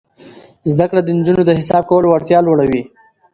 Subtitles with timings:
[0.71, 2.83] زده کړه د نجونو د حساب کولو وړتیا لوړوي.